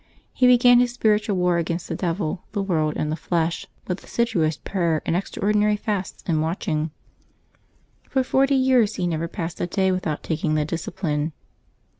[0.33, 4.57] He began his spiritual war against the devil^ the world, and the flesh, with assiduous
[4.57, 6.89] prayer and extraordinary fasts and watch ings.
[8.09, 11.33] For forty years he never passed a day without tak ing the discipline.